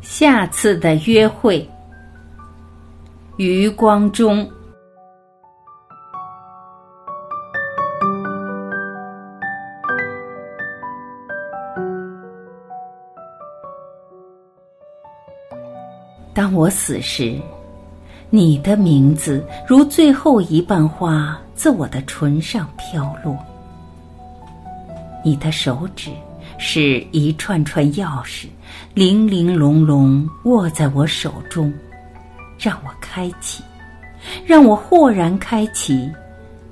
[0.00, 1.68] 下次的约会，
[3.36, 4.48] 余光中。
[16.32, 17.38] 当我死时，
[18.30, 23.36] 你的名字如最后一瓣花自我的唇上飘落。
[25.22, 26.10] 你的手指
[26.62, 28.46] 是一串串钥匙，
[28.92, 31.72] 零零珑珑握在我手中，
[32.58, 33.64] 让我开启，
[34.46, 36.08] 让我豁然开启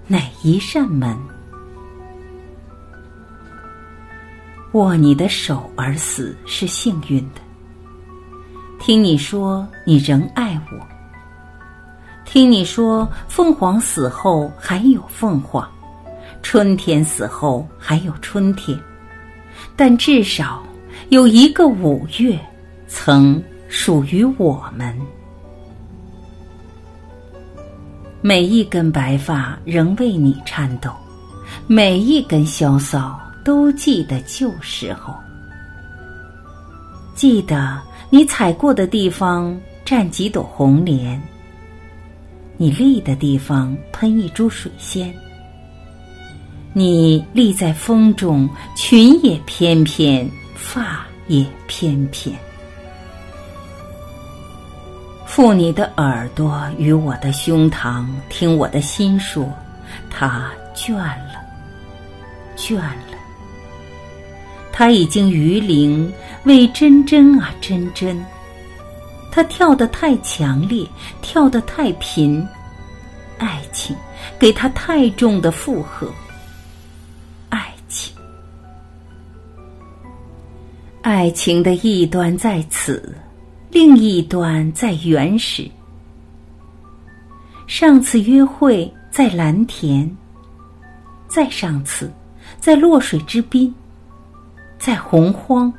[0.06, 1.16] 哪一扇门？
[4.73, 7.41] 握你的手而死是幸运的。
[8.78, 10.86] 听你说你仍爱我，
[12.27, 15.66] 听你说凤凰死后还有凤凰，
[16.42, 18.78] 春天死后还有春天，
[19.78, 20.60] 但至少
[21.09, 22.36] 有一个五月
[22.88, 24.92] 曾属于我们。
[28.20, 30.91] 每一根白发仍为你颤抖，
[31.69, 35.14] 每一根萧骚都记得旧时候，
[37.14, 37.81] 记得。
[38.10, 41.22] 你踩过的地方站几朵红莲，
[42.56, 45.14] 你立的地方喷一株水仙。
[46.79, 52.33] 你立在风中，裙也翩翩，发也翩翩。
[55.27, 59.53] 附你的耳朵与我的胸膛，听我的心说，
[60.09, 61.43] 他倦了，
[62.56, 63.19] 倦了。
[64.73, 66.09] 他已经余龄。
[66.45, 68.17] 为真真啊，真真，
[69.31, 70.87] 他跳得太强烈，
[71.21, 72.47] 跳得太频，
[73.39, 73.95] 爱情
[74.39, 76.09] 给他太重的负荷。
[81.02, 83.16] 爱情的一端在此，
[83.70, 85.70] 另一端在原始。
[87.66, 90.08] 上次约会在蓝田，
[91.28, 92.10] 再上次
[92.58, 93.72] 在落水之滨，
[94.78, 95.72] 在洪荒。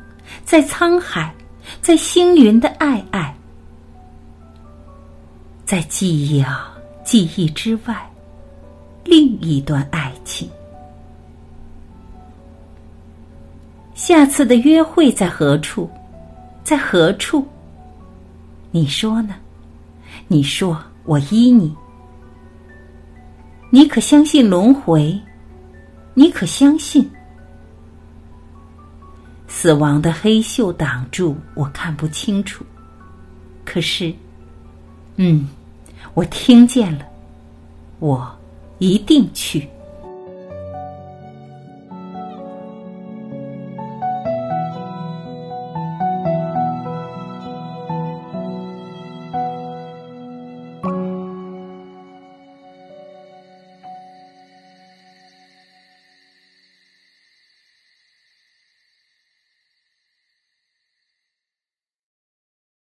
[0.45, 1.33] 在沧海，
[1.81, 3.35] 在星云的爱爱，
[5.65, 6.71] 在记忆啊
[7.03, 8.07] 记忆之外，
[9.03, 10.47] 另一段爱情。
[13.99, 15.89] 下次的约会在何处？
[16.63, 17.45] 在何处？
[18.71, 19.35] 你说呢？
[20.29, 21.75] 你说我依你。
[23.69, 25.19] 你可相信轮回？
[26.13, 27.11] 你可相信？
[29.49, 32.65] 死亡的黑袖挡住，我看不清楚。
[33.65, 34.13] 可是，
[35.17, 35.45] 嗯，
[36.13, 37.05] 我听见了，
[37.99, 38.25] 我
[38.77, 39.67] 一定去。